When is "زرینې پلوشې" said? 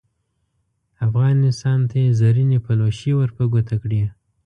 2.19-3.11